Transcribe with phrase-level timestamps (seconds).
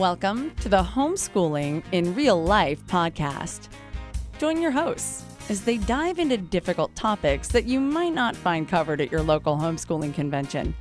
[0.00, 3.68] Welcome to the Homeschooling in Real Life podcast.
[4.38, 9.02] Join your hosts as they dive into difficult topics that you might not find covered
[9.02, 10.74] at your local homeschooling convention.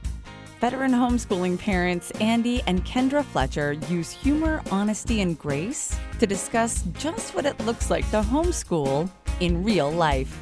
[0.62, 7.36] Veteran homeschooling parents Andy and Kendra Fletcher use humor, honesty, and grace to discuss just
[7.36, 9.10] what it looks like to homeschool
[9.42, 10.34] in real life.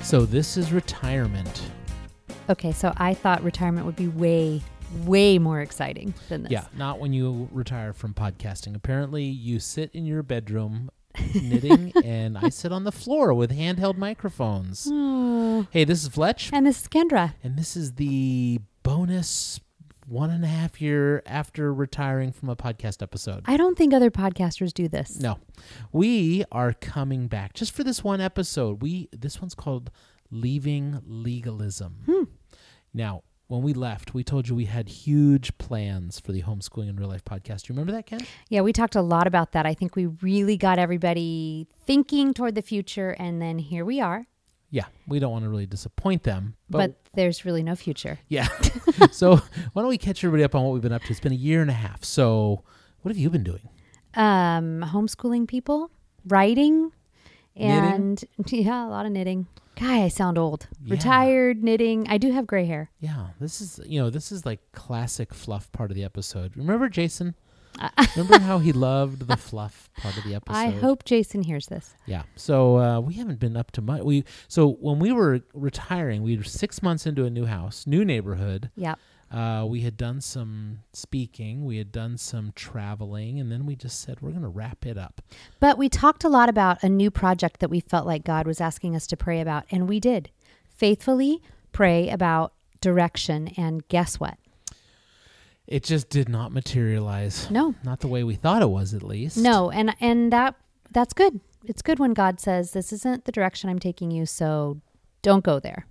[0.00, 1.70] So this is retirement.
[2.48, 4.62] Okay, so I thought retirement would be way,
[5.04, 6.52] way more exciting than this.
[6.52, 8.74] Yeah, not when you retire from podcasting.
[8.76, 10.90] Apparently, you sit in your bedroom
[11.34, 14.88] knitting, and I sit on the floor with handheld microphones.
[14.90, 17.34] Oh, Hey, this is Fletch, and this is Kendra.
[17.42, 19.58] and this is the bonus
[20.06, 23.42] one and a half year after retiring from a podcast episode.
[23.46, 25.18] I don't think other podcasters do this.
[25.18, 25.38] No,
[25.90, 28.82] we are coming back just for this one episode.
[28.82, 29.90] We this one's called
[30.30, 32.22] "Leaving Legalism." Hmm.
[32.96, 36.98] Now, when we left, we told you we had huge plans for the homeschooling and
[36.98, 37.64] real life podcast.
[37.64, 38.20] Do you remember that, Ken?
[38.48, 39.66] Yeah, we talked a lot about that.
[39.66, 44.26] I think we really got everybody thinking toward the future, and then here we are.
[44.70, 48.18] Yeah, we don't want to really disappoint them, but, But, there's really no future.
[48.28, 48.48] yeah.
[49.12, 49.36] so
[49.74, 51.10] why don't we catch everybody up on what we've been up to?
[51.10, 52.02] It's been a year and a half.
[52.02, 52.64] So
[53.02, 53.68] what have you been doing?
[54.14, 55.90] Um, homeschooling people,
[56.26, 56.92] writing,
[57.54, 57.70] Knitting?
[57.94, 59.46] and yeah, a lot of knitting.
[59.78, 60.66] Guy, I sound old.
[60.82, 60.94] Yeah.
[60.94, 62.06] Retired knitting.
[62.08, 62.90] I do have gray hair.
[62.98, 66.56] Yeah, this is you know this is like classic fluff part of the episode.
[66.56, 67.34] Remember Jason?
[68.16, 70.56] Remember how he loved the fluff part of the episode?
[70.56, 71.94] I hope Jason hears this.
[72.06, 72.22] Yeah.
[72.34, 74.02] So uh, we haven't been up to much.
[74.02, 78.04] We so when we were retiring, we were six months into a new house, new
[78.04, 78.70] neighborhood.
[78.76, 78.98] Yep.
[79.30, 84.00] Uh, we had done some speaking, we had done some traveling, and then we just
[84.00, 85.20] said we're going to wrap it up.
[85.58, 88.60] But we talked a lot about a new project that we felt like God was
[88.60, 90.30] asking us to pray about, and we did
[90.68, 91.42] faithfully
[91.72, 93.48] pray about direction.
[93.56, 94.38] And guess what?
[95.66, 97.50] It just did not materialize.
[97.50, 99.36] No, Not the way we thought it was, at least.
[99.36, 100.54] no, and and that
[100.92, 101.40] that's good.
[101.64, 104.80] It's good when God says this isn't the direction I'm taking you, so
[105.22, 105.86] don't go there.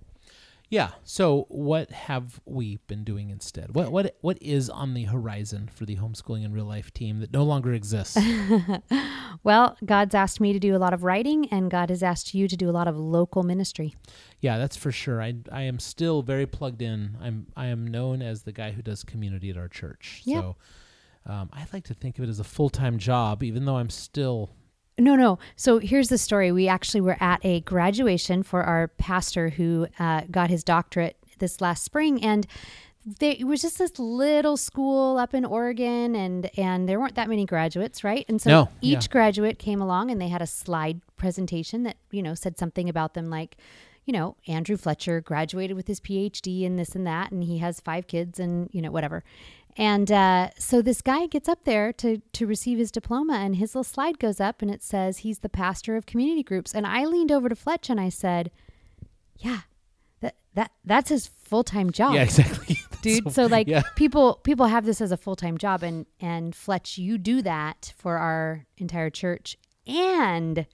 [0.68, 0.90] Yeah.
[1.04, 3.74] So what have we been doing instead?
[3.74, 7.32] What what what is on the horizon for the homeschooling and real life team that
[7.32, 8.18] no longer exists?
[9.42, 12.48] Well, God's asked me to do a lot of writing, and God has asked you
[12.48, 13.94] to do a lot of local ministry.
[14.40, 15.22] Yeah, that's for sure.
[15.22, 17.16] I I am still very plugged in.
[17.20, 20.22] I'm I am known as the guy who does community at our church.
[20.24, 20.40] Yeah.
[20.40, 20.56] So
[21.26, 23.90] um, I like to think of it as a full time job, even though I'm
[23.90, 24.50] still
[24.98, 25.38] No, no.
[25.56, 26.52] So here's the story.
[26.52, 31.60] We actually were at a graduation for our pastor who uh, got his doctorate this
[31.60, 32.46] last spring, and
[33.18, 37.28] they, it was just this little school up in Oregon, and and there weren't that
[37.28, 38.24] many graduates, right?
[38.28, 39.12] And so No, each yeah.
[39.12, 43.14] graduate came along, and they had a slide presentation that you know said something about
[43.14, 43.56] them, like.
[44.08, 47.80] You know, Andrew Fletcher graduated with his PhD and this and that, and he has
[47.80, 49.24] five kids and, you know, whatever.
[49.76, 53.74] And uh, so this guy gets up there to to receive his diploma, and his
[53.74, 56.74] little slide goes up, and it says he's the pastor of community groups.
[56.74, 58.50] And I leaned over to Fletch and I said,
[59.36, 59.60] "Yeah,
[60.20, 63.82] that that that's his full time job, yeah exactly, dude." So, like yeah.
[63.96, 67.92] people people have this as a full time job, and and Fletch, you do that
[67.98, 70.66] for our entire church and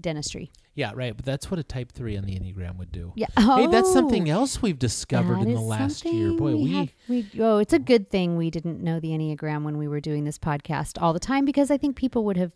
[0.00, 0.52] dentistry.
[0.74, 1.16] Yeah right.
[1.16, 3.12] But that's what a type three on the enneagram would do.
[3.16, 3.26] Yeah.
[3.36, 6.32] Hey, that's Oh, something else we've discovered in the last year.
[6.32, 9.78] Boy, we, have- we oh, it's a good thing we didn't know the enneagram when
[9.78, 12.52] we were doing this podcast all the time because I think people would have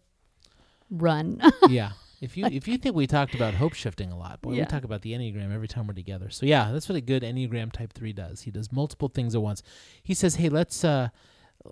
[0.90, 1.40] run.
[1.68, 1.90] yeah.
[2.20, 4.62] If you if you think we talked about hope shifting a lot, boy, Yeah.
[4.62, 6.30] we talk about the enneagram every time we're together.
[6.30, 8.40] So yeah, that's what a good enneagram type three does.
[8.42, 9.62] He does multiple things at once.
[10.02, 11.10] He says, "Hey, let's uh,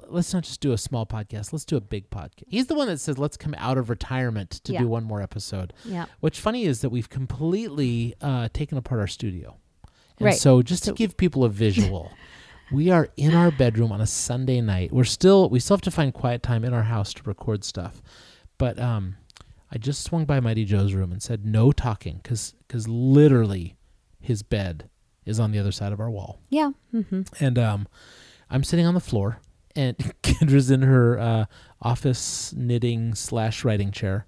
[0.09, 1.53] let's not just do a small podcast.
[1.53, 4.51] Let's do a big podcast." He's the one that says, "Let's come out of retirement
[4.65, 4.81] to Yeah.
[4.81, 6.07] do one more episode." yeah.
[6.21, 9.57] What's funny is that we've completely uh, taken apart our studio.
[10.19, 10.35] And Right.
[10.35, 12.11] so just So- to give people a visual,
[12.73, 14.93] we are in our bedroom on a Sunday night.
[14.93, 18.03] We're still we still have to find quiet time in our house to record stuff.
[18.59, 19.17] But um
[19.71, 23.77] I just swung by Mighty Joe's room and said no talking cuz cuz literally
[24.21, 24.89] his bed
[25.25, 26.41] is on the other side of our wall.
[26.49, 26.71] Yeah.
[26.93, 27.87] hmm And um
[28.49, 29.41] I'm sitting on the floor
[29.77, 31.45] and Kendra's in her uh,
[31.83, 34.27] office knitting slash writing chair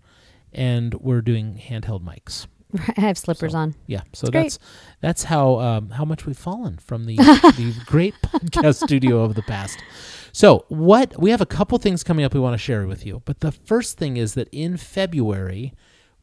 [0.53, 2.47] and we're doing handheld mics.
[2.97, 3.75] I have slippers So- on.
[3.87, 4.43] Yeah, so It's great.
[4.43, 4.59] that's
[5.00, 9.43] that's how um, how much we've fallen from the the great podcast studio of the
[9.43, 9.83] past.
[10.33, 13.23] So what we have a couple things coming up we want to share with you,
[13.25, 15.73] but the first thing is that in February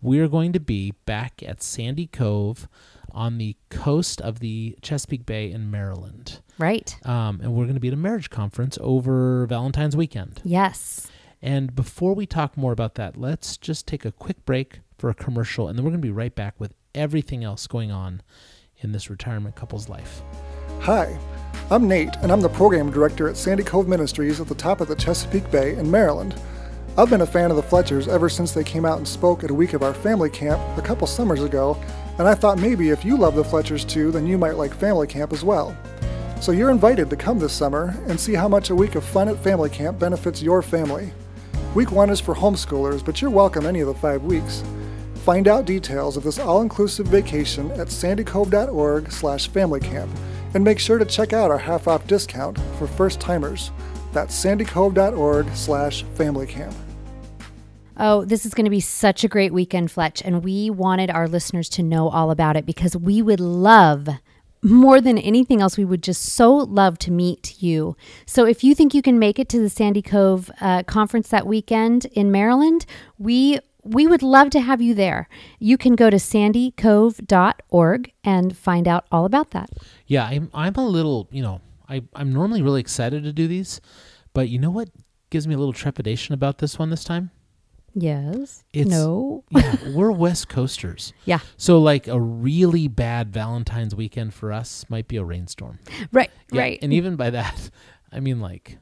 [0.01, 2.67] we're going to be back at Sandy Cove
[3.11, 6.97] on the coast of the Chesapeake Bay in Maryland, Right.
[7.05, 10.41] um, and we're going to be at a marriage conference over Valentine's weekend.
[10.43, 11.07] Yes.
[11.41, 15.13] And before we talk more about that, let's just take a quick break for a
[15.13, 18.21] commercial, and then we're going to be right back with everything else going on
[18.77, 20.21] in this retirement couple's life.
[20.81, 21.19] Hi,
[21.69, 24.87] I'm Nate, and I'm the program director at Sandy Cove Ministries at the top of
[24.87, 26.35] the Chesapeake Bay in Maryland.
[26.97, 29.51] I've been a fan of the Fletchers ever since they came out and spoke at
[29.51, 31.77] a week of our family camp a couple summers ago,
[32.17, 35.07] and I thought maybe if you love the Fletchers too, then you might like family
[35.07, 35.77] camp as well.
[36.41, 39.29] So you're invited to come this summer and see how much a week of fun
[39.29, 41.11] at family camp benefits your family.
[41.73, 44.63] Week one is for homeschoolers, but you're welcome any of the five weeks.
[45.25, 50.09] Find out details of this all-inclusive vacation at sandycove.org slash familycamp
[50.53, 53.71] and make sure to check out our half-off discount for first-timers.
[54.13, 56.73] That's sandycove.org slash familycamp.
[57.97, 60.21] Oh, this is going to be such a great weekend, Fletch.
[60.21, 64.09] And we wanted our listeners to know all about it because we would love
[64.65, 67.95] more than anything else, we would just so love to meet you.
[68.25, 71.45] So if you think you can make it to the Sandy Cove uh, conference that
[71.45, 72.85] weekend in Maryland,
[73.17, 75.29] we we would love to have you there.
[75.59, 79.69] You can go to sandycove.org and find out all about that.
[80.07, 83.79] Yeah, I'm I'm a little, you know, I I'm normally really excited to do these,
[84.33, 84.89] but you know what
[85.29, 87.29] gives me a little trepidation about this one this time?
[87.95, 88.63] Yes.
[88.73, 89.45] It's no.
[89.49, 91.13] yeah, we're West Coasters.
[91.23, 91.39] Yeah.
[91.57, 95.79] So like a really bad Valentine's weekend for us might be a rainstorm.
[96.11, 96.29] Right.
[96.51, 96.79] Yeah, right.
[96.81, 97.69] And even by that,
[98.11, 98.77] I mean like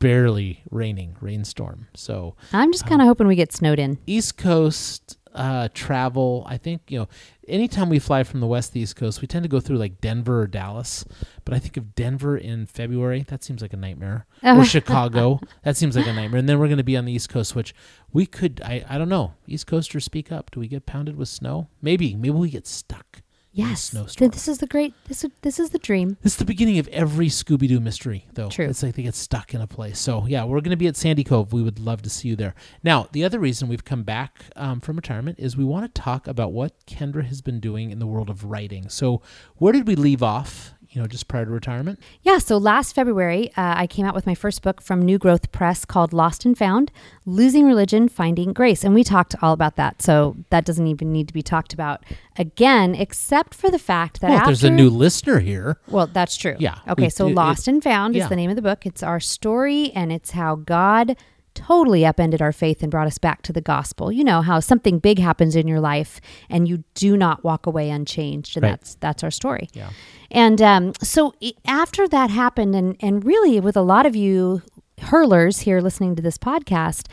[0.00, 1.86] barely raining, rainstorm.
[1.94, 3.98] So I'm just kind of um, hoping we get snowed in.
[4.06, 7.08] East Coast uh, travel, I think, you know,
[7.46, 9.76] anytime we fly from the West to the East Coast, we tend to go through
[9.76, 11.04] like Denver or Dallas.
[11.44, 14.26] But I think of Denver in February, that seems like a nightmare.
[14.42, 16.38] or Chicago, that seems like a nightmare.
[16.38, 17.74] And then we're going to be on the East Coast, which
[18.12, 19.34] we could, I, I don't know.
[19.46, 20.50] East Coasters speak up.
[20.50, 21.68] Do we get pounded with snow?
[21.80, 22.14] Maybe.
[22.14, 23.22] Maybe we get stuck.
[23.56, 23.82] Yes.
[23.84, 24.30] snowstorm.
[24.30, 26.18] This is the great this is, this is the dream.
[26.22, 28.50] This is the beginning of every Scooby Doo mystery, though.
[28.50, 28.66] True.
[28.66, 29.98] It's like they get stuck in a place.
[29.98, 31.52] So, yeah, we're going to be at Sandy Cove.
[31.52, 32.54] We would love to see you there.
[32.82, 36.26] Now, the other reason we've come back um, from retirement is we want to talk
[36.26, 38.88] about what Kendra has been doing in the world of writing.
[38.90, 39.22] So,
[39.56, 42.00] where did we leave off, you know, just prior to retirement?
[42.22, 45.52] Yeah, so last February, uh, I came out with my first book from New Growth
[45.52, 46.90] Press called Lost and Found
[47.26, 48.82] Losing Religion, Finding Grace.
[48.82, 50.00] And we talked all about that.
[50.00, 52.02] So that doesn't even need to be talked about
[52.38, 54.46] again, except for the fact that Well, after.
[54.46, 55.76] there's a new listener here.
[55.86, 56.56] Well, that's true.
[56.58, 58.22] Yeah, Okay, we- so it- Lost and Found yeah.
[58.22, 58.86] is the name of the book.
[58.86, 61.14] It's our story and it's how God
[61.56, 64.12] totally upended our faith and brought us back to the gospel.
[64.12, 67.90] You know how something big happens in your life and you do not walk away
[67.90, 68.70] unchanged, and Right.
[68.70, 69.68] that's that's our story.
[69.72, 69.90] Yeah.
[70.30, 71.34] And um, so
[71.66, 74.62] after that happened, and and really with a lot of you
[75.00, 77.06] hurlers here listening to this podcast,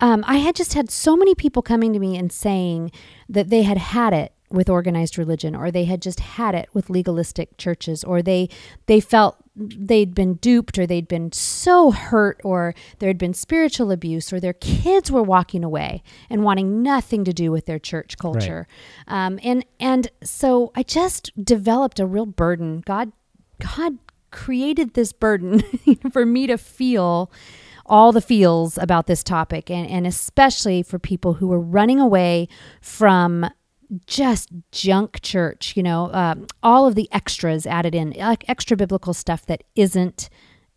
[0.00, 2.90] um, I had just had so many people coming to me and saying
[3.28, 6.90] that they had had it with organized religion or they had just had it with
[6.90, 8.48] legalistic churches or they
[8.86, 13.90] they felt they'd been duped or they'd been so hurt or there had been spiritual
[13.90, 18.16] abuse or their kids were walking away and wanting nothing to do with their church
[18.16, 18.66] culture.
[19.08, 22.82] Um, and and so i just developed a real burden.
[22.86, 23.12] God
[23.58, 23.98] god
[24.30, 25.60] created this burden
[26.12, 27.30] for me to feel
[27.86, 29.68] all the feels about this topic.
[29.68, 32.48] And, and especially for people who are running away
[32.80, 33.50] from
[34.06, 39.12] just junk church you know um, all of the extras added in like extra biblical
[39.12, 40.28] stuff that isn't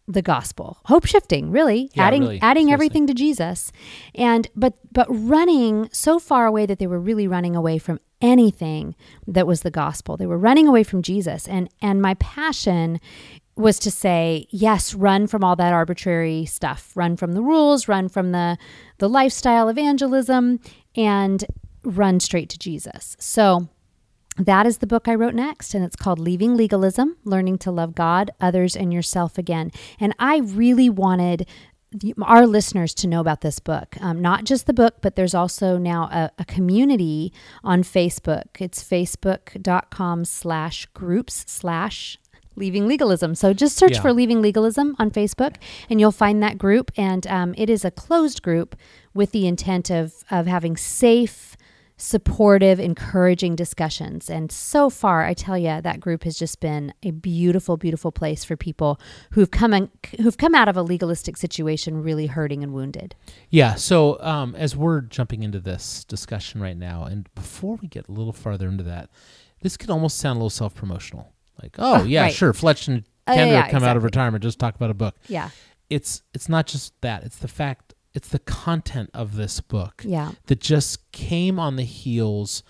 [0.08, 0.80] the gospel.
[0.86, 1.90] Hope shifting really.
[1.94, 2.74] Yeah, adding really, adding seriously.
[2.74, 3.72] everything to jesus.
[4.16, 8.96] And but but running so far away that they were really running away from anything
[9.28, 10.18] that was the gospel.
[10.18, 11.48] They were running away from jesus.
[11.48, 13.00] And and my passion
[13.56, 16.92] was to say yes run from all that arbitrary stuff.
[16.96, 18.58] Run from the rules run from the
[18.98, 20.60] the lifestyle evangelism.
[20.96, 21.46] And
[21.84, 23.68] run straight to jesus so
[24.38, 27.94] that is the book I wrote next, and it's called Leaving Legalism Learning to Love
[27.94, 29.70] God, Others, and Yourself Again.
[30.00, 31.46] And I really wanted
[32.20, 33.96] our listeners to know about this book.
[34.02, 37.32] Um, not just the book, but there's also now a, a community
[37.64, 38.60] on Facebook.
[38.60, 42.18] It's facebook.com slash groups slash
[42.56, 44.02] leaving legalism so just search Yeah.
[44.02, 45.56] for leaving legalism on facebook
[45.90, 48.76] and you'll find that group and um, it is a closed group
[49.12, 51.58] with the intent of of having safe
[51.98, 54.30] supportive, encouraging discussions.
[54.30, 58.44] And so far, I tell you, that group has just been a beautiful, beautiful place
[58.44, 59.00] for people
[59.32, 63.16] who've come in, who've come out of a legalistic situation really hurting and wounded.
[63.50, 63.76] Yeah.
[63.76, 68.12] So um, as we're jumping into this discussion right now, and before we get a
[68.12, 69.10] little farther into that,
[69.62, 71.32] this could almost sound a little self promotional.
[71.62, 72.34] Like, oh, yeah, right.
[72.34, 75.16] sure, Fletch and Oh, Kendra yeah, come out of retirement, just talk about a book.
[75.28, 75.50] Yeah.
[75.90, 80.32] It's it's not just that; it's the fact, it's the content of this book Yeah.
[80.48, 82.64] that just came on the heels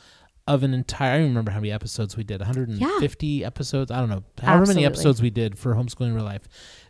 [0.47, 1.13] of an entire.
[1.13, 3.91] I don't remember how many episodes we did, 150 episodes.
[3.91, 6.47] I don't know, however many episodes we did for homeschooling real life.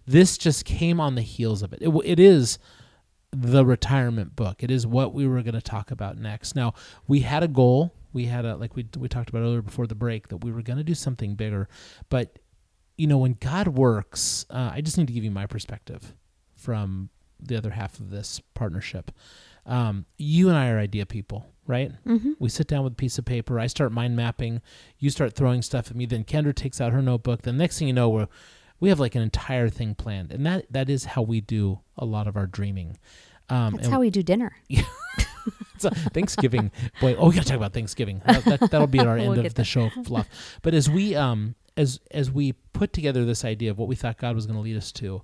[0.07, 1.79] This just came on the heels of it.
[1.81, 2.57] It, it is
[3.31, 4.63] the retirement book.
[4.63, 6.55] It is what we were going to talk about next.
[6.55, 6.73] Now
[7.07, 7.93] we had a goal.
[8.11, 10.61] We had a like we we talked about earlier before the break that we were
[10.61, 11.67] going to do something bigger,
[12.09, 12.37] but
[12.95, 16.13] you know, when God works, uh, I just need to give you my perspective
[16.55, 17.09] from
[17.47, 19.11] the other half of this partnership.
[19.65, 21.91] Um, you and I are idea people, right?
[22.05, 22.33] Mm-hmm.
[22.39, 23.59] We sit down with a piece of paper.
[23.59, 24.61] I start mind mapping.
[24.99, 26.05] You start throwing stuff at me.
[26.05, 27.43] Then Kendra takes out her notebook.
[27.43, 28.27] The next thing you know, we're
[28.79, 32.03] we have like an entire thing planned, and that that is how we do a
[32.03, 32.97] lot of our dreaming.
[33.49, 34.55] Um, That's how we do dinner.
[35.77, 38.21] so Thanksgiving, boy, oh, we gotta talk about Thanksgiving.
[38.25, 40.27] That, that, that'll be at our We'll end of the show fluff.
[40.61, 44.17] But as we um as as we put together this idea of what we thought
[44.17, 45.21] God was going to lead us to,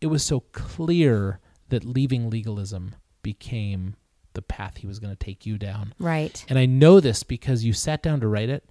[0.00, 1.40] it was so clear
[1.72, 3.96] that leaving legalism became
[4.34, 5.92] the path He was going to take you down.
[5.98, 6.44] Right.
[6.48, 8.64] And I know this because you sat down to write it,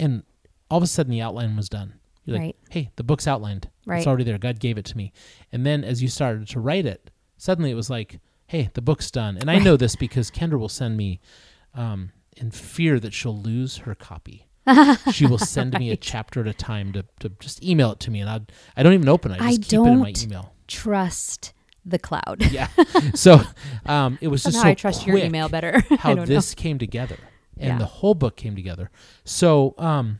[0.00, 0.22] and
[0.70, 1.94] all of a sudden the outline was done.
[2.24, 2.56] You're like, Right.
[2.70, 3.68] hey, the book's outlined.
[3.86, 3.98] Right.
[3.98, 4.38] It's already there.
[4.38, 5.12] God gave it to me.
[5.52, 9.10] And then as you started to write it, suddenly it was like, hey, the book's
[9.10, 9.36] done.
[9.36, 11.20] And I know this because Kendra will send me,
[11.74, 14.48] um, in fear that she'll lose her copy.
[15.12, 18.10] she will send me a chapter at a time to, to just email it to
[18.10, 18.40] me, and I
[18.76, 19.40] I don't even open it.
[19.40, 20.54] I I just keep it in my don't email.
[20.66, 21.52] Trust
[21.86, 22.42] the cloud.
[22.50, 22.68] Yeah.
[23.14, 23.40] so
[23.86, 25.80] um, it was just so I trust your quick email better.
[25.98, 27.18] How this came together
[27.56, 27.78] and Yeah.
[27.78, 28.90] the whole book came together
[29.24, 30.18] so um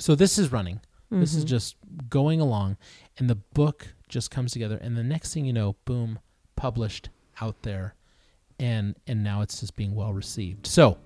[0.00, 1.48] so this is running this is Mhm.
[1.48, 1.76] just
[2.10, 2.76] going along
[3.18, 6.18] and the book just comes together and the next thing you know boom
[6.56, 7.08] published
[7.40, 7.94] out there
[8.58, 10.98] and and now it's just being well received so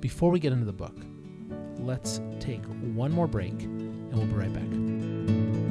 [0.00, 0.96] before we get into the book
[1.80, 5.63] let's take one more break and we'll be right back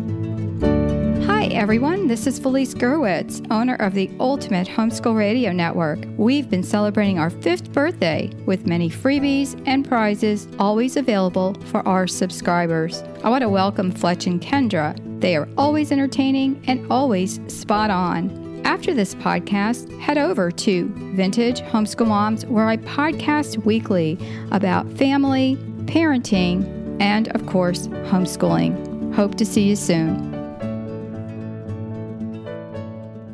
[1.44, 2.08] Hi, everyone.
[2.08, 6.00] This is Felice Gerwitz, owner of the Ultimate Homeschool Radio Network.
[6.16, 12.08] We've been celebrating our fifth birthday with many freebies and prizes always available for our
[12.08, 13.04] subscribers.
[13.26, 14.98] I want to welcome Fletch and Kendra.
[15.20, 18.62] They are always entertaining and always spot on.
[18.64, 24.18] After this podcast, head over to Vintage Homeschool Moms, where I podcast weekly
[24.54, 25.58] about family,
[25.88, 29.14] parenting, and of course, homeschooling.
[29.14, 30.33] Hope to see you soon.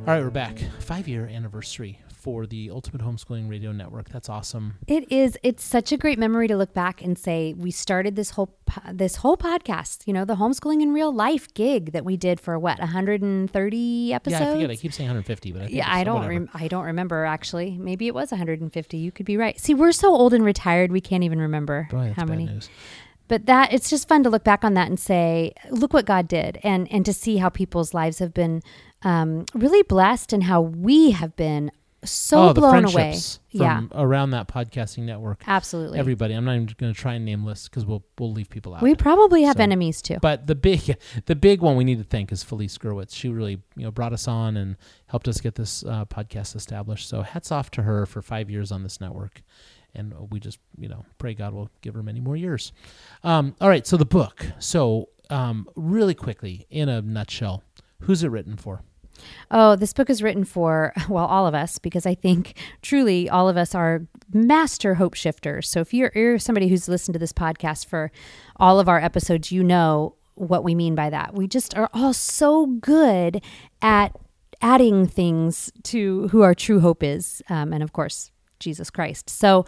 [0.09, 4.73] All right we're back five year anniversary for the ultimate homeschooling radio network that's awesome
[4.87, 5.37] It is.
[5.43, 8.81] It's such a great memory to look back and say we started this whole po-
[8.91, 10.05] this whole podcast.
[10.05, 14.41] You know, the homeschooling in real life gig that we did for what 130 episodes.
[14.41, 16.27] yeah i forget i keep saying 150 but I think Yeah, it's- I don't.
[16.27, 17.77] Rem- I don't remember actually.
[17.77, 18.97] Maybe it was 150.
[18.97, 19.57] You could be right.
[19.59, 22.45] See, we're so old and retired, we can't even remember Boy, how many.
[22.47, 22.69] news.
[23.29, 26.27] But that it's just fun to look back on that and say, look what God
[26.27, 28.61] did, and and to see how people's lives have been
[29.03, 31.71] um, really blessed, in how we have been
[32.05, 33.11] so oh, blown away.
[33.11, 35.43] from Yeah, around that podcasting network.
[35.47, 35.99] absolutely.
[35.99, 38.73] Everybody, I'm not even going to try and name lists because we'll we'll leave people
[38.73, 38.81] out.
[38.81, 40.17] we probably have So- enemies too.
[40.21, 43.13] but the big the big one we need to thank is Felice Gerwitz.
[43.13, 44.77] She really you know brought us on and
[45.07, 47.09] helped us get this uh, podcast established.
[47.09, 49.41] So hats off to her for five years on this network,
[49.93, 52.71] and we just you know pray God will give her many more years.
[53.25, 54.45] Um, all right, so the book.
[54.59, 57.61] So um, really quickly, in a nutshell,
[58.03, 58.83] who's it written for?
[59.51, 63.49] Oh, this book is written for, well, all of us, because I think truly all
[63.49, 65.69] of us are master hope shifters.
[65.69, 68.11] So if you're, you're somebody who's listened to this podcast for
[68.57, 71.33] all of our episodes, you know what we mean by that.
[71.33, 73.41] We just are all so good
[73.81, 74.15] at
[74.61, 77.41] adding things to who our true hope is.
[77.49, 79.29] Um, and of course, Jesus Christ.
[79.29, 79.65] So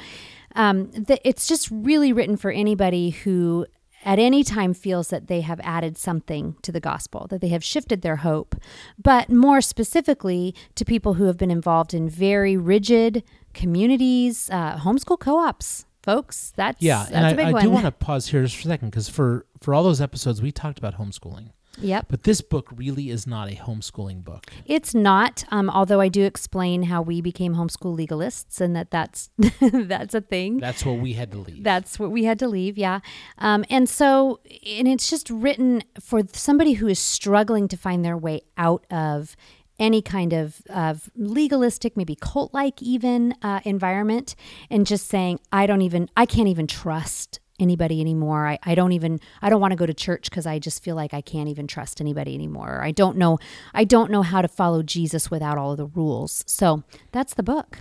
[0.56, 3.66] um, the, it's just really written for anybody who
[4.04, 7.64] at any time feels that they have added something to the gospel, that they have
[7.64, 8.56] shifted their hope,
[8.98, 15.20] but more specifically to people who have been involved in very rigid communities, uh, homeschool
[15.20, 16.54] co-ops, folks.
[16.56, 18.90] That's Yeah, that's and I, I do want to pause here just for a second
[18.90, 22.08] because for for all those episodes we talked about homeschooling, Yep.
[22.10, 24.46] but this book really is not a homeschooling book.
[24.66, 29.30] It's not, um, although I do explain how we became homeschool legalists and that that's
[29.62, 30.60] that's a thing.
[30.60, 31.64] That's what we had to leave.
[31.64, 33.00] That's what we had to leave, yeah.
[33.38, 38.18] Um, and so, and it's just written for somebody who is struggling to find their
[38.18, 39.36] way out of
[39.82, 44.36] any kind of, of legalistic, maybe cult like even uh, environment,
[44.70, 48.48] and just saying, I don't even, I can't even trust anybody anymore.
[48.48, 50.96] I, I don't even, I don't want to go to church because I just feel
[50.96, 52.82] like I can't even trust anybody anymore.
[52.84, 53.40] I don't know,
[53.74, 56.44] I don't know how to follow Jesus without all of the rules.
[56.48, 57.78] So that's the book.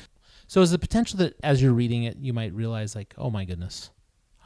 [0.46, 3.44] So is the potential that as you're reading it, you might realize like, oh my
[3.44, 3.90] goodness,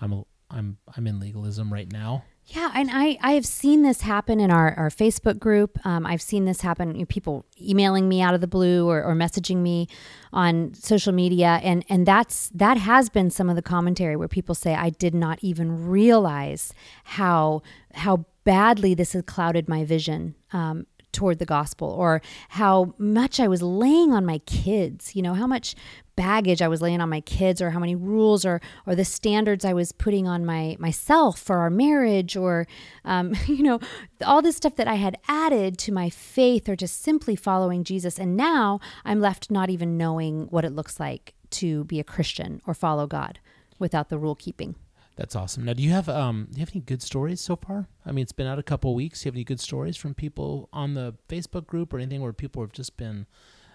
[0.01, 2.25] I'm a, I'm I'm in legalism right now.
[2.47, 5.79] Yeah, and I, I have seen this happen in our, our Facebook group.
[5.87, 9.03] Um, I've seen this happen, you know, people emailing me out of the blue or,
[9.03, 9.89] or messaging me
[10.31, 11.59] on social media.
[11.63, 15.15] And, and that's that has been some of the commentary where people say, I did
[15.15, 16.75] not even realize
[17.05, 17.63] how
[17.95, 23.49] how badly this has clouded my vision um, toward the gospel or how much I
[23.49, 25.75] was laying on my kids, you know, how much
[26.17, 29.65] baggage I was laying on my kids or how many rules or or the standards
[29.65, 32.67] I was putting on my myself for our marriage or
[33.05, 33.81] um, you know
[34.25, 38.19] all this stuff that I had added to my faith or just simply following Jesus
[38.19, 42.61] and now I'm left not even knowing what it looks like to be a Christian
[42.67, 43.39] or follow God
[43.79, 44.77] without the rule keeping.
[45.17, 45.65] That's awesome.
[45.65, 47.89] Now, do you have um, do you have any good stories so far?
[48.05, 49.23] I mean, it's been out a couple of weeks.
[49.23, 52.33] Do you have any good stories from people on the Facebook group or anything where
[52.33, 53.27] people have just been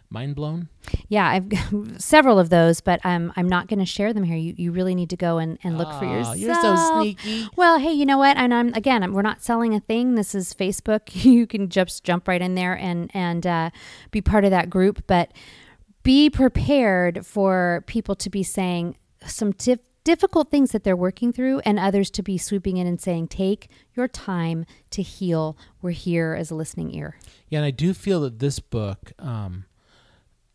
[0.09, 0.67] mind blown?
[1.07, 4.35] Yeah, I've got several of those, but um, I'm not going to share them here.
[4.35, 6.37] You, you really need to go and, and look for yourself.
[6.37, 7.47] You're so sneaky.
[7.55, 8.35] Well, hey, you know what?
[8.37, 10.15] And I'm again, I'm, we're not selling a thing.
[10.15, 10.99] This is Facebook.
[11.29, 13.69] You can just jump right in there and and uh,
[14.09, 15.03] be part of that group.
[15.05, 15.31] But
[16.01, 21.59] be prepared for people to be saying some dif- difficult things that they're working through,
[21.59, 25.57] and others to be swooping in and saying, "Take your time to heal.
[25.81, 27.17] We're here as a listening ear."
[27.49, 29.65] Yeah, and I do feel that this book, um,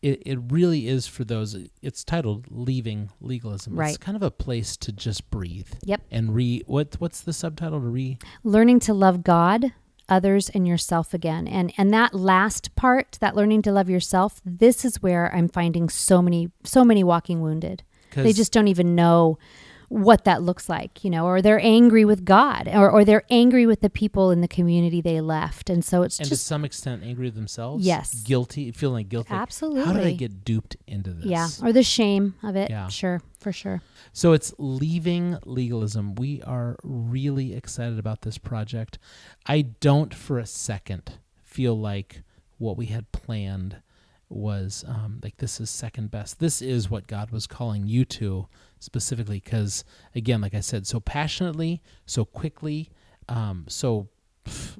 [0.01, 1.55] it, it really is for those.
[1.81, 3.89] It's titled "Leaving Legalism." Right.
[3.89, 5.69] It's kind of a place to just breathe.
[5.83, 6.01] Yep.
[6.11, 8.17] And re what what's the subtitle to re?
[8.43, 9.73] learning to love God,
[10.07, 11.47] others, and yourself again.
[11.47, 15.89] And and that last part, that learning to love yourself, this is where I'm finding
[15.89, 17.83] so many so many walking wounded.
[18.23, 19.37] They just don't even know
[19.89, 23.65] what that looks like, you know, or they're angry with God or, or they're angry
[23.65, 25.69] with the people in the community they left.
[25.69, 27.85] And so it's and to just some extent angry with themselves.
[27.85, 28.21] Yes.
[28.23, 29.33] Guilty, feeling like guilty.
[29.33, 31.25] Absolutely how did I get duped into this?
[31.25, 32.71] yeah, or the shame of it.
[32.71, 32.87] Yeah.
[32.87, 33.81] Sure, for sure.
[34.11, 36.15] So it's leaving legalism.
[36.15, 38.97] We are really excited about this project.
[39.45, 42.23] I don't for a second feel like
[42.57, 43.77] what we had planned
[44.29, 46.39] was um, like this is second best.
[46.39, 48.47] This is what God was calling you to
[48.79, 52.89] specifically because, again, like I said, so passionately, so quickly,
[53.29, 54.09] um, so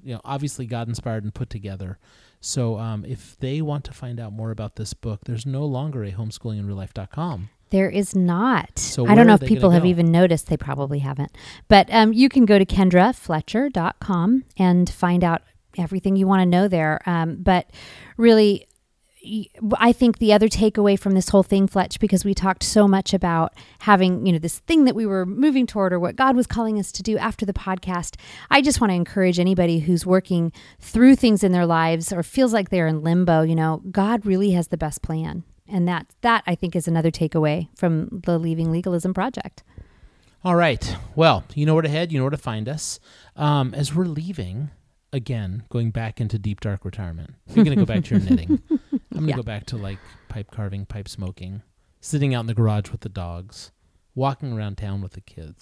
[0.03, 1.97] you know, obviously God inspired and put together.
[2.39, 6.03] So um, if they want to find out more about this book, there's no longer
[6.03, 7.49] a homeschoolinginreallife.com.
[7.71, 8.77] There is not.
[8.77, 9.89] So I don't know if people have go?
[9.89, 10.47] even noticed.
[10.47, 11.35] They probably haven't.
[11.67, 15.41] But um, you can go to kendrafletcher.com and find out
[15.77, 17.01] everything you want to know there.
[17.07, 17.69] Um, but
[18.17, 18.67] really,
[19.77, 23.13] I think the other takeaway from this whole thing, Fletch, because we talked so much
[23.13, 26.47] about having, you know, this thing that we were moving toward or what God was
[26.47, 28.15] calling us to do after the podcast.
[28.49, 32.53] I just want to encourage anybody who's working through things in their lives or feels
[32.53, 35.43] like they're in limbo, you know, God really has the best plan.
[35.67, 39.63] And that that I think is another takeaway from the Leaving Legalism project.
[40.43, 40.95] All right.
[41.15, 42.11] Well, you know where to head.
[42.11, 42.99] You know where to find us.
[43.35, 44.69] Um, as we're leaving,
[45.11, 47.33] again, going back into deep dark retirement.
[47.47, 48.61] You're going to go back to your knitting.
[49.17, 49.35] I'm going to Yeah.
[49.37, 49.99] go back to like
[50.29, 51.61] pipe carving, pipe smoking,
[52.01, 53.71] sitting out in the garage with the dogs,
[54.13, 55.57] walking around town with the kids.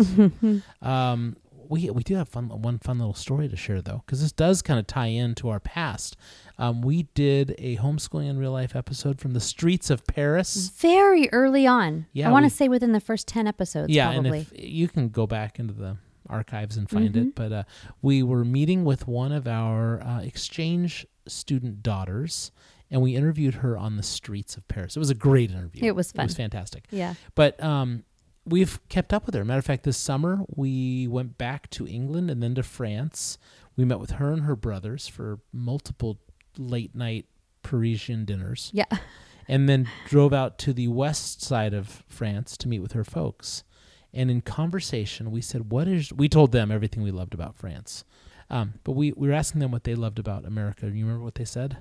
[0.81, 1.37] um,
[1.69, 4.61] we we do have fun one fun little story to share though, because this does
[4.61, 6.17] kind of tie into our past.
[6.57, 10.69] Um, we did a homeschooling in real life episode from the streets of Paris.
[10.77, 12.05] Very early on.
[12.11, 14.45] Yeah, I want to say within the first 10 episodes yeah, probably.
[14.51, 15.97] and you can go back into the
[16.29, 17.27] archives and find Mm-hmm.
[17.29, 17.63] it, but uh,
[18.01, 22.51] we were meeting with one of our uh, exchange student daughters,
[22.93, 24.95] and we interviewed her on the streets of Paris.
[24.95, 25.83] It was a great interview.
[25.83, 26.23] It was fun.
[26.23, 26.85] It was fantastic.
[26.91, 27.15] yeah.
[27.35, 28.03] But um,
[28.45, 29.43] we've kept up with her.
[29.43, 33.37] Matter of fact, this summer we went back to England and then to France.
[33.75, 36.19] We met with her and her brothers for multiple
[36.57, 37.25] late night
[37.63, 38.85] Parisian dinners Yeah.
[39.47, 43.63] and then drove out to the west side of France to meet with her folks.
[44.13, 48.03] And in conversation, we said, "What is?" We told them everything we loved about France,
[48.53, 50.85] um, but we, we were asking them what they loved about America.
[50.85, 51.77] You remember what they said?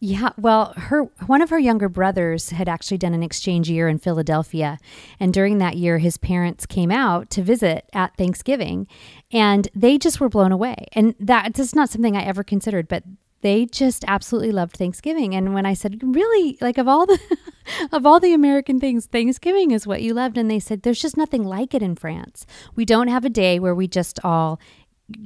[0.00, 4.00] Yeah, well, her one of her younger brothers had actually done an exchange year in
[4.00, 4.78] Philadelphia,
[5.20, 8.88] and during that year, his parents came out to visit at Thanksgiving,
[9.30, 10.88] and they just were blown away.
[10.92, 13.04] And that just not something I ever considered, but
[13.42, 15.36] they just absolutely loved Thanksgiving.
[15.36, 17.20] And when I said, "Really, like of all the
[17.92, 21.16] of all the American things, Thanksgiving is what you loved," and they said, "There's just
[21.16, 22.44] nothing like it in France.
[22.74, 24.58] We don't have a day where we just all."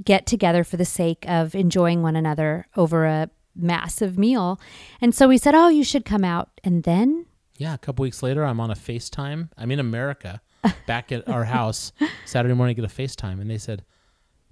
[0.04, 4.60] Get together for the sake of enjoying one another over a massive meal.
[5.00, 7.26] And so we said, "Oh, you should come out." And then
[7.58, 9.50] Yeah, a couple weeks later, I'm on a FaceTime.
[9.58, 10.40] I'm in America,
[10.86, 11.92] back at our house.
[12.24, 13.84] Saturday morning, I get a FaceTime, and they said,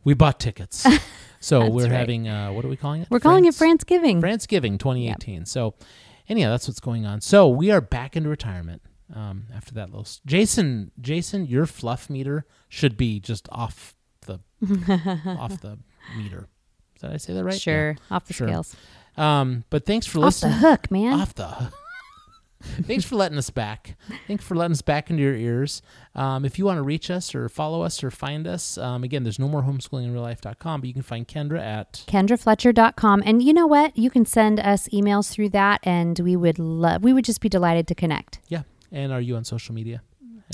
[0.05, 0.87] "We bought tickets."
[1.43, 1.93] So we're right.
[1.93, 3.09] having uh, what are we calling it?
[3.11, 4.21] we're calling it France- Friendsgiving.
[4.21, 5.47] Friendsgiving 2018.
[5.47, 5.73] So,
[6.29, 7.23] anyhow, that's what's going on.
[7.23, 8.83] So we are back into retirement
[9.17, 10.03] um, after that little.
[10.03, 14.41] s- Jason, Jason, your fluff meter should be just off the
[15.39, 15.79] off the
[16.17, 16.47] meter.
[17.01, 17.61] Did I say that right?
[17.61, 18.47] Sure, off the Sure.
[18.49, 18.77] scales,
[19.17, 20.55] Um, but thanks for listening.
[20.55, 21.21] off the hook, man.
[21.21, 21.73] Off the.
[22.83, 23.97] Thanks for letting us back.
[24.27, 25.81] Thanks for letting us back into your ears.
[26.15, 29.23] Um, if you want to reach us or follow us or find us, um, again,
[29.23, 33.23] there's no more homeschooling in real life.com, but you can find Kendra at KendraFletcher.com.
[33.25, 33.97] And you know what?
[33.97, 37.49] You can send us emails through that, and we would love, we would just be
[37.49, 38.41] delighted to connect.
[38.49, 38.63] yeah.
[38.93, 40.03] And are you on social media?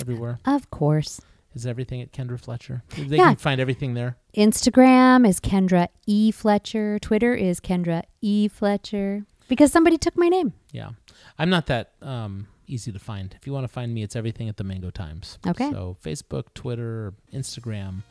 [0.01, 1.21] Everywhere Of course.
[1.57, 2.83] Is everything at Kendra Fletcher.
[2.97, 3.29] They Yeah.
[3.31, 4.17] can find everything there.
[4.37, 6.31] Instagram is Kendra E.
[6.31, 6.99] Fletcher.
[7.01, 8.47] Twitter is Kendra E.
[8.49, 10.53] Fletcher because somebody took my name.
[10.71, 10.91] Yeah.
[11.39, 13.35] I'm not that um, easy to find.
[13.41, 15.39] If you want to find me, it's everything at the Mango Times.
[15.47, 15.71] Okay.
[15.71, 18.03] So Facebook, Twitter, Instagram,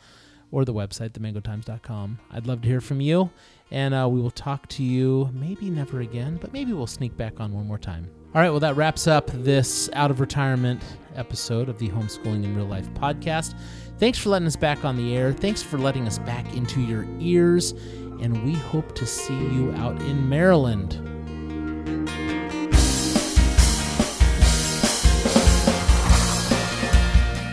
[0.52, 2.20] or the website, themangotimes.com.
[2.32, 3.30] I'd love to hear from you.
[3.72, 7.40] And uh, we will talk to you maybe never again, but maybe we'll sneak back
[7.40, 8.10] on one more time.
[8.34, 8.50] All right.
[8.50, 10.82] Well, that wraps up this out of retirement
[11.16, 13.56] episode of the Homeschooling in Real Life podcast.
[13.98, 15.32] Thanks for letting us back on the air.
[15.32, 17.72] Thanks for letting us back into your ears.
[18.22, 21.02] And we hope to see you out in Maryland.